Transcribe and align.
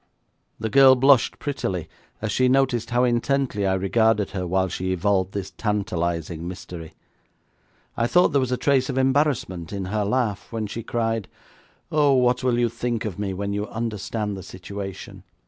The 0.59 0.71
girl 0.71 0.95
blushed 0.95 1.37
prettily 1.37 1.87
as 2.23 2.31
she 2.31 2.47
noticed 2.49 2.89
how 2.89 3.03
intently 3.03 3.67
I 3.67 3.75
regarded 3.75 4.31
her 4.31 4.47
while 4.47 4.67
she 4.67 4.91
evolved 4.93 5.33
this 5.33 5.51
tantalising 5.51 6.47
mystery. 6.47 6.95
I 7.95 8.07
thought 8.07 8.29
there 8.29 8.41
was 8.41 8.51
a 8.51 8.57
trace 8.57 8.89
of 8.89 8.97
embarrassment 8.97 9.71
in 9.71 9.85
her 9.93 10.03
laugh 10.03 10.51
when 10.51 10.65
she 10.65 10.81
cried: 10.81 11.27
'Oh, 11.91 12.13
what 12.13 12.43
will 12.43 12.57
you 12.57 12.67
think 12.67 13.05
of 13.05 13.19
me 13.19 13.31
when 13.35 13.53
you 13.53 13.67
understand 13.67 14.35
the 14.35 14.41
situation? 14.41 15.21